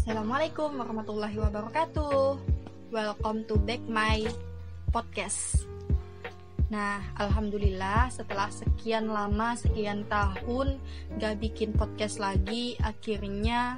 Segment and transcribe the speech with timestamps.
[0.00, 2.40] Assalamualaikum warahmatullahi wabarakatuh.
[2.88, 4.24] Welcome to back my
[4.88, 5.68] podcast.
[6.72, 10.80] Nah, alhamdulillah setelah sekian lama, sekian tahun
[11.20, 13.76] gak bikin podcast lagi, akhirnya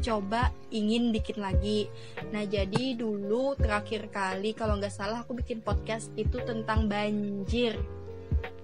[0.00, 1.92] coba ingin bikin lagi.
[2.32, 7.76] Nah, jadi dulu terakhir kali kalau nggak salah aku bikin podcast itu tentang banjir.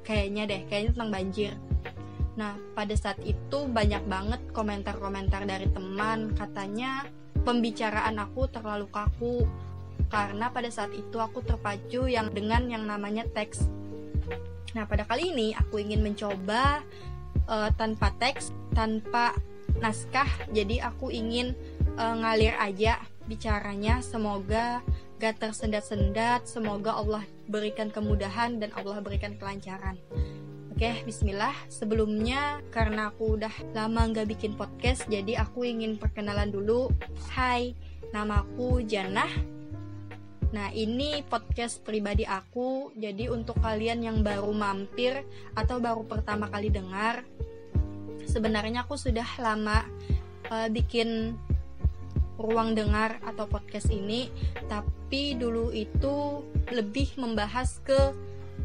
[0.01, 1.53] Kayaknya deh, kayaknya tentang banjir.
[2.37, 7.09] Nah, pada saat itu banyak banget komentar-komentar dari teman katanya
[7.49, 9.49] pembicaraan aku terlalu kaku
[10.13, 13.65] karena pada saat itu aku terpacu yang dengan yang namanya teks.
[14.77, 16.85] Nah, pada kali ini aku ingin mencoba
[17.49, 19.33] uh, tanpa teks, tanpa
[19.81, 20.29] naskah.
[20.53, 21.57] Jadi aku ingin
[21.97, 24.05] uh, ngalir aja bicaranya.
[24.05, 24.85] Semoga
[25.17, 26.45] gak tersendat-sendat.
[26.45, 29.97] Semoga Allah berikan kemudahan dan Allah berikan kelancaran.
[30.77, 31.57] Oke, bismillah.
[31.73, 36.93] Sebelumnya, karena aku udah lama nggak bikin podcast, jadi aku ingin perkenalan dulu.
[37.33, 37.73] Hai,
[38.13, 39.33] namaku Janah.
[40.53, 42.93] Nah, ini podcast pribadi aku.
[42.93, 45.25] Jadi untuk kalian yang baru mampir
[45.57, 47.25] atau baru pertama kali dengar,
[48.29, 49.81] sebenarnya aku sudah lama
[50.53, 51.41] uh, bikin
[52.37, 54.29] ruang dengar atau podcast ini,
[54.69, 58.13] tapi dulu itu lebih membahas ke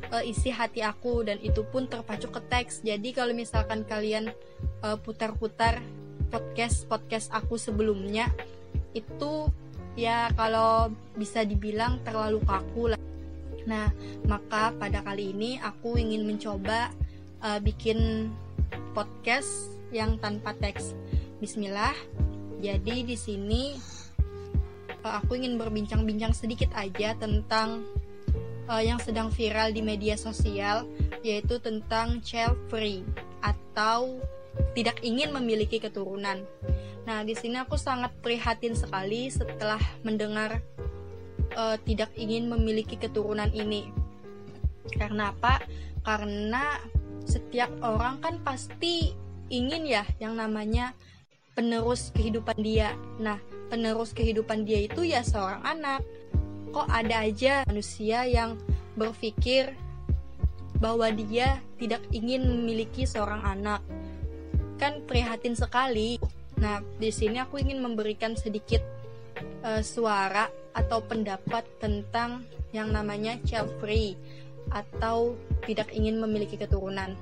[0.10, 2.82] uh, isi hati aku dan itu pun terpacu ke teks.
[2.82, 4.34] Jadi kalau misalkan kalian
[4.82, 5.84] uh, putar-putar
[6.32, 8.32] podcast podcast aku sebelumnya
[8.96, 9.52] itu
[10.00, 13.02] ya kalau bisa dibilang terlalu kaku lah.
[13.68, 13.94] Nah,
[14.26, 16.90] maka pada kali ini aku ingin mencoba
[17.44, 18.32] uh, bikin
[18.98, 20.98] podcast yang tanpa teks.
[21.44, 21.94] Bismillah.
[22.62, 23.74] Jadi di sini
[25.02, 27.86] aku ingin berbincang-bincang sedikit aja tentang
[28.72, 30.88] uh, yang sedang viral di media sosial
[31.22, 33.04] yaitu tentang child free
[33.44, 34.24] atau
[34.72, 36.48] tidak ingin memiliki keturunan.
[37.04, 40.64] Nah, di sini aku sangat prihatin sekali setelah mendengar
[41.60, 43.92] uh, tidak ingin memiliki keturunan ini.
[44.96, 45.62] Karena apa?
[46.02, 46.80] Karena
[47.28, 49.14] setiap orang kan pasti
[49.52, 50.96] ingin ya yang namanya
[51.54, 52.96] penerus kehidupan dia.
[53.20, 53.38] Nah,
[53.72, 56.02] penerus kehidupan dia itu ya seorang anak
[56.72, 58.56] kok ada aja manusia yang
[58.96, 59.76] berpikir
[60.82, 63.84] bahwa dia tidak ingin memiliki seorang anak.
[64.82, 66.18] Kan prihatin sekali.
[66.58, 68.82] Nah, di sini aku ingin memberikan sedikit
[69.62, 74.16] uh, suara atau pendapat tentang yang namanya child free
[74.72, 75.36] atau
[75.68, 77.14] tidak ingin memiliki keturunan.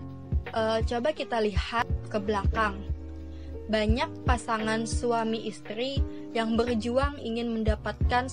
[0.53, 2.79] Uh, coba kita lihat ke belakang
[3.69, 6.01] banyak pasangan suami istri
[6.33, 8.25] yang berjuang ingin mendapatkan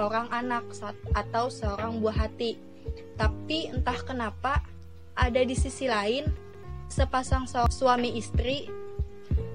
[0.00, 0.64] seorang anak
[1.12, 2.56] atau seorang buah hati.
[3.20, 4.64] Tapi entah kenapa
[5.12, 6.24] ada di sisi lain
[6.88, 8.64] sepasang suami istri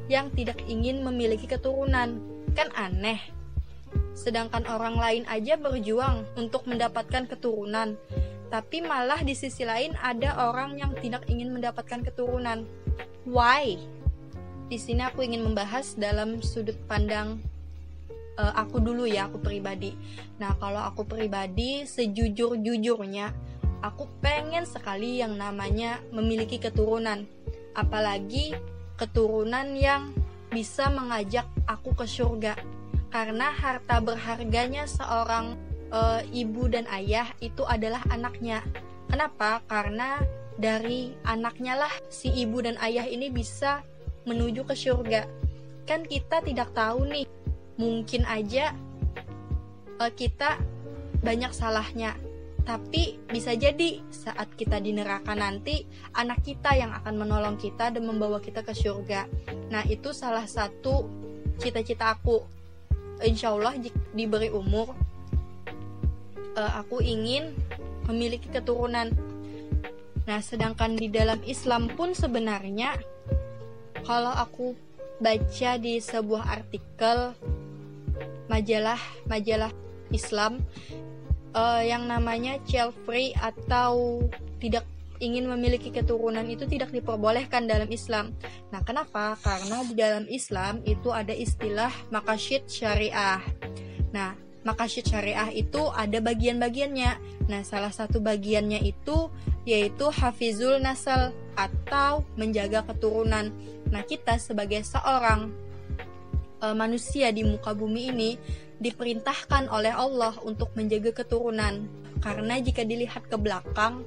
[0.05, 2.22] yang tidak ingin memiliki keturunan.
[2.53, 3.17] Kan aneh.
[4.13, 7.97] Sedangkan orang lain aja berjuang untuk mendapatkan keturunan.
[8.53, 12.69] Tapi malah di sisi lain ada orang yang tidak ingin mendapatkan keturunan.
[13.25, 13.81] Why?
[14.66, 17.38] di sini aku ingin membahas dalam sudut pandang
[18.40, 19.96] uh, aku dulu ya, aku pribadi.
[20.40, 27.29] Nah, kalau aku pribadi sejujur-jujurnya aku pengen sekali yang namanya memiliki keturunan.
[27.78, 28.57] Apalagi
[28.97, 30.09] keturunan yang
[30.50, 32.57] bisa mengajak aku ke surga.
[33.13, 35.56] Karena harta berharganya seorang
[35.94, 38.66] uh, ibu dan ayah itu adalah anaknya.
[39.07, 39.62] Kenapa?
[39.69, 40.19] Karena
[40.56, 43.85] dari anaknya lah si ibu dan ayah ini bisa
[44.25, 45.28] menuju ke surga.
[45.85, 47.29] Kan kita tidak tahu nih,
[47.75, 48.75] mungkin aja
[50.00, 50.59] uh, kita
[51.24, 52.16] banyak salahnya.
[52.66, 55.85] Tapi bisa jadi saat kita di neraka nanti
[56.18, 59.30] anak kita yang akan menolong kita dan membawa kita ke surga.
[59.69, 61.06] Nah itu salah satu
[61.62, 62.41] cita-cita aku.
[63.22, 63.78] Insya Allah
[64.12, 64.97] diberi umur,
[66.58, 67.53] uh, aku ingin
[68.09, 69.14] memiliki keturunan.
[70.25, 72.97] Nah sedangkan di dalam Islam pun sebenarnya
[74.02, 74.74] kalau aku
[75.22, 77.38] baca di sebuah artikel
[78.52, 79.72] majalah majalah
[80.14, 80.62] Islam
[81.56, 84.22] uh, yang namanya child free atau
[84.59, 84.86] tidak
[85.24, 88.36] ingin memiliki keturunan itu tidak diperbolehkan dalam Islam.
[88.72, 89.40] Nah, kenapa?
[89.40, 93.40] Karena di dalam Islam itu ada istilah makasyid syariah.
[94.12, 94.36] Nah,
[94.68, 97.12] makasyid syariah itu ada bagian-bagiannya.
[97.47, 99.32] Nah, salah satu bagiannya itu
[99.64, 103.56] yaitu hafizul nasal atau menjaga keturunan.
[103.88, 105.53] Nah, kita sebagai seorang
[106.59, 108.31] e, manusia di muka bumi ini
[108.79, 111.87] diperintahkan oleh Allah untuk menjaga keturunan.
[112.19, 114.03] Karena jika dilihat ke belakang,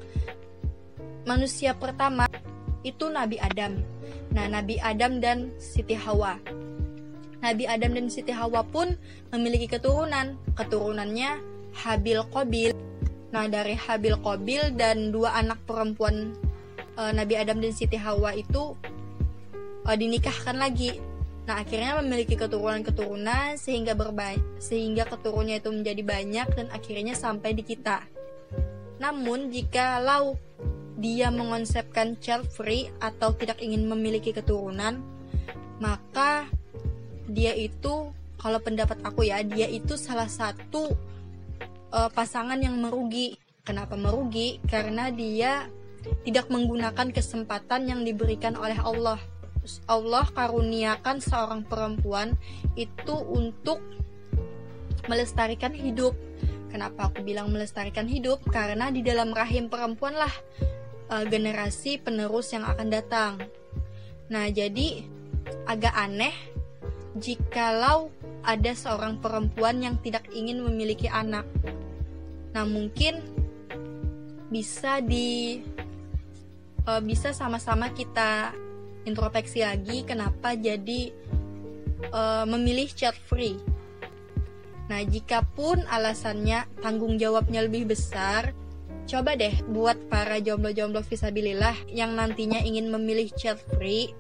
[1.25, 2.29] manusia pertama
[2.85, 3.81] itu Nabi Adam.
[4.33, 6.37] Nah, Nabi Adam dan Siti Hawa.
[7.39, 8.99] Nabi Adam dan Siti Hawa pun
[9.31, 10.37] memiliki keturunan.
[10.57, 11.31] Keturunannya
[11.77, 12.73] Habil Qabil.
[13.31, 16.35] Nah, dari Habil Qabil dan dua anak perempuan
[16.97, 18.75] e, Nabi Adam dan Siti Hawa itu
[19.85, 21.08] e, dinikahkan lagi.
[21.49, 27.65] Nah, akhirnya memiliki keturunan-keturunan sehingga berbanyak sehingga keturunannya itu menjadi banyak dan akhirnya sampai di
[27.65, 28.05] kita.
[29.01, 30.37] Namun, jika lau
[31.01, 35.01] dia mengonsepkan child free atau tidak ingin memiliki keturunan,
[35.81, 36.45] maka
[37.25, 40.93] dia itu kalau pendapat aku ya, dia itu salah satu
[41.97, 43.41] uh, pasangan yang merugi.
[43.65, 44.61] Kenapa merugi?
[44.69, 45.65] Karena dia
[46.29, 49.17] tidak menggunakan kesempatan yang diberikan oleh Allah.
[49.87, 52.35] Allah karuniakan seorang perempuan
[52.75, 53.81] itu untuk
[55.09, 56.17] melestarikan hidup.
[56.69, 58.45] Kenapa aku bilang melestarikan hidup?
[58.53, 60.33] Karena di dalam rahim perempuan lah
[61.09, 63.33] uh, generasi penerus yang akan datang.
[64.29, 65.05] Nah, jadi
[65.65, 66.37] agak aneh
[67.17, 68.13] jikalau
[68.45, 71.49] ada seorang perempuan yang tidak ingin memiliki anak.
[72.53, 73.25] Nah, mungkin
[74.49, 75.61] bisa di
[76.89, 78.53] uh, bisa sama-sama kita
[79.05, 81.13] introspeksi lagi kenapa jadi
[82.11, 83.59] uh, memilih child free.
[84.89, 88.57] Nah, jika pun alasannya tanggung jawabnya lebih besar,
[89.09, 94.13] Coba deh buat para jomblo-jomblo visabilillah yang nantinya ingin memilih child free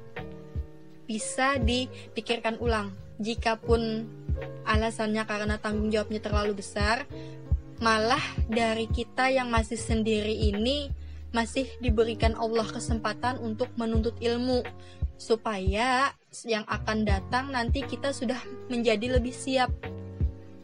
[1.04, 2.96] bisa dipikirkan ulang.
[3.20, 4.08] Jikapun
[4.64, 7.04] alasannya karena tanggung jawabnya terlalu besar,
[7.84, 10.88] malah dari kita yang masih sendiri ini
[11.32, 14.64] masih diberikan Allah kesempatan untuk menuntut ilmu
[15.18, 16.14] supaya
[16.46, 18.38] yang akan datang nanti kita sudah
[18.70, 19.68] menjadi lebih siap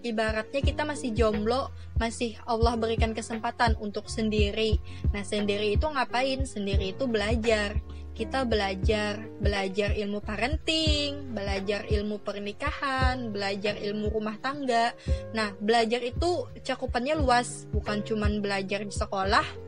[0.05, 4.77] ibaratnya kita masih jomblo, masih Allah berikan kesempatan untuk sendiri.
[5.17, 6.45] Nah, sendiri itu ngapain?
[6.45, 7.81] Sendiri itu belajar.
[8.15, 14.95] Kita belajar, belajar ilmu parenting, belajar ilmu pernikahan, belajar ilmu rumah tangga.
[15.35, 19.64] Nah, belajar itu cakupannya luas, bukan cuman belajar di sekolah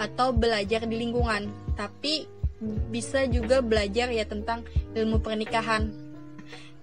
[0.00, 2.24] atau belajar di lingkungan, tapi
[2.88, 4.64] bisa juga belajar ya tentang
[4.96, 6.10] ilmu pernikahan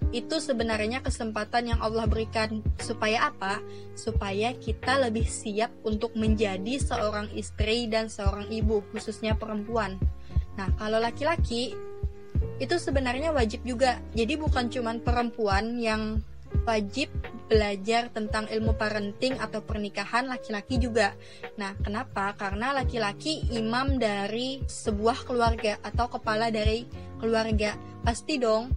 [0.08, 3.60] itu sebenarnya kesempatan yang Allah berikan supaya apa?
[3.92, 10.00] Supaya kita lebih siap untuk menjadi seorang istri dan seorang ibu, khususnya perempuan.
[10.56, 11.76] Nah, kalau laki-laki
[12.56, 14.00] itu sebenarnya wajib juga.
[14.16, 16.24] Jadi bukan cuma perempuan yang
[16.64, 17.12] wajib
[17.48, 21.16] belajar tentang ilmu parenting atau pernikahan laki-laki juga.
[21.56, 22.36] Nah, kenapa?
[22.36, 26.84] Karena laki-laki imam dari sebuah keluarga atau kepala dari
[27.18, 27.74] keluarga.
[28.04, 28.70] Pasti dong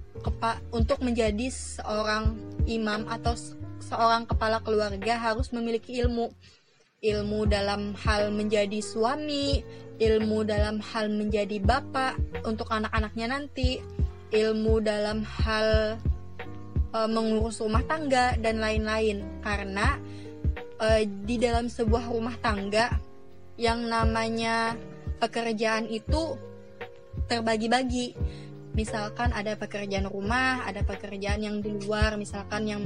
[0.72, 2.34] untuk menjadi seorang
[2.66, 3.36] imam atau
[3.84, 6.32] seorang kepala keluarga harus memiliki ilmu
[7.02, 9.66] ilmu dalam hal menjadi suami
[9.98, 12.14] ilmu dalam hal menjadi bapak
[12.46, 13.82] untuk anak-anaknya nanti
[14.30, 15.98] ilmu dalam hal
[16.92, 19.98] e, mengurus rumah tangga dan lain-lain karena
[20.78, 23.00] e, di dalam sebuah rumah tangga
[23.56, 24.76] yang namanya
[25.20, 26.36] pekerjaan itu
[27.28, 28.16] terbagi-bagi
[28.72, 32.84] misalkan ada pekerjaan rumah, ada pekerjaan yang di luar, misalkan yang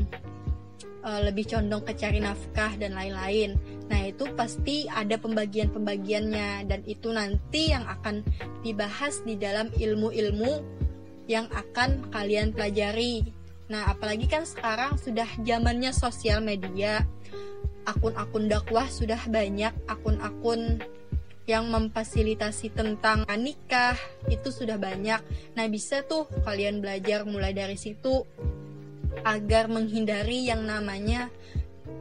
[1.05, 3.57] uh, lebih condong ke cari nafkah dan lain-lain.
[3.85, 8.25] Nah, itu pasti ada pembagian-pembagiannya dan itu nanti yang akan
[8.65, 10.53] dibahas di dalam ilmu-ilmu
[11.29, 13.44] yang akan kalian pelajari.
[13.65, 17.01] Nah, apalagi kan sekarang sudah zamannya sosial media.
[17.85, 20.81] Akun-akun dakwah sudah banyak, akun-akun
[21.45, 23.93] yang memfasilitasi tentang nikah
[24.33, 25.21] itu sudah banyak.
[25.53, 28.25] Nah, bisa tuh kalian belajar mulai dari situ
[29.21, 31.29] agar menghindari yang namanya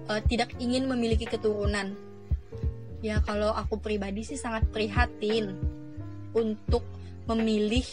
[0.08, 1.92] uh, tidak ingin memiliki keturunan.
[3.04, 5.52] Ya, kalau aku pribadi sih sangat prihatin
[6.32, 6.84] untuk
[7.28, 7.84] memilih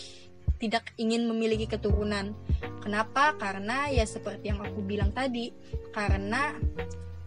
[0.56, 2.32] tidak ingin memiliki keturunan.
[2.82, 3.38] Kenapa?
[3.38, 5.54] Karena ya seperti yang aku bilang tadi,
[5.94, 6.58] karena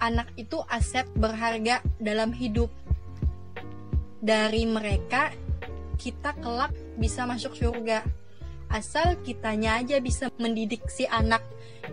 [0.02, 2.68] anak itu aset berharga dalam hidup.
[4.24, 5.30] Dari mereka
[5.96, 8.02] kita kelak bisa masuk surga.
[8.72, 11.44] Asal kitanya aja bisa mendidik si anak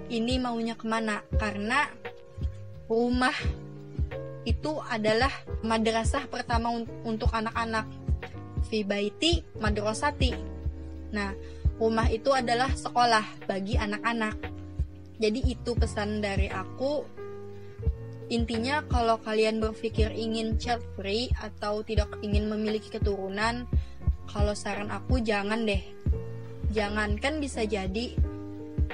[0.10, 1.22] ini maunya ke mana.
[1.38, 1.86] Karena
[2.89, 3.36] rumah
[4.41, 5.30] itu adalah
[5.62, 6.74] madrasah pertama
[7.06, 7.86] untuk anak-anak.
[8.72, 10.32] Fi baiti madrasati.
[11.13, 11.36] Nah
[11.82, 14.38] rumah itu adalah sekolah bagi anak-anak
[15.18, 17.22] jadi itu pesan dari aku
[18.32, 23.68] Intinya kalau kalian berpikir ingin child free atau tidak ingin memiliki keturunan,
[24.24, 25.84] kalau saran aku jangan deh.
[26.72, 28.16] Jangan kan bisa jadi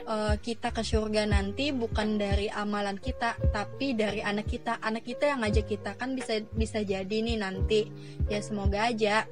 [0.10, 4.82] uh, kita ke surga nanti bukan dari amalan kita, tapi dari anak kita.
[4.82, 7.94] Anak kita yang ngajak kita kan bisa bisa jadi nih nanti.
[8.34, 9.30] Ya semoga aja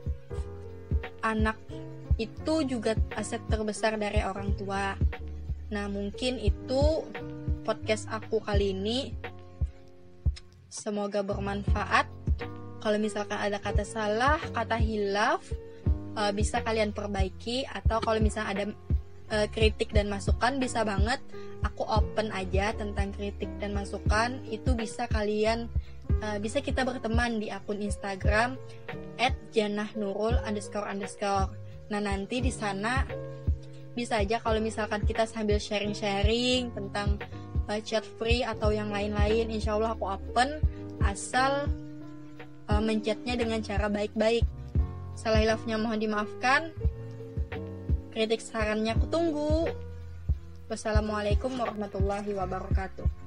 [1.25, 1.57] anak
[2.15, 4.95] itu juga aset terbesar dari orang tua.
[5.71, 7.03] Nah, mungkin itu
[7.67, 9.11] podcast aku kali ini.
[10.71, 12.07] Semoga bermanfaat.
[12.83, 15.41] Kalau misalkan ada kata salah, kata hilaf,
[16.15, 18.65] uh, bisa kalian perbaiki atau kalau misalnya ada
[19.33, 21.19] uh, kritik dan masukan bisa banget
[21.65, 25.65] aku open aja tentang kritik dan masukan itu bisa kalian
[26.21, 28.59] uh, bisa kita berteman di akun Instagram
[29.51, 31.49] @janahnurul underscore underscore.
[31.89, 33.05] Nah nanti di sana
[33.95, 37.15] bisa aja kalau misalkan kita sambil sharing-sharing tentang
[37.71, 40.59] uh, chat free atau yang lain-lain, insya Allah aku open
[41.05, 41.69] asal
[42.67, 44.43] uh, menchatnya dengan cara baik-baik.
[45.15, 46.75] Salah hilafnya mohon dimaafkan.
[48.11, 49.71] Kritik sarannya aku tunggu.
[50.67, 53.24] Wassalamualaikum warahmatullahi wabarakatuh.